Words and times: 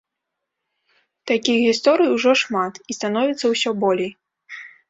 Такіх 1.33 1.57
гісторый 1.67 2.07
ужо 2.15 2.31
шмат, 2.43 2.73
і 2.89 2.99
становіцца 2.99 3.45
ўсё 3.55 3.69
болей. 3.85 4.11